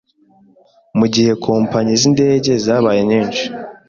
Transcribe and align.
Mu 0.97 1.05
gihe 1.13 1.31
kompanyi 1.45 1.93
z'indege 2.01 2.51
zabaye 2.65 3.01
nyinshi 3.09 3.43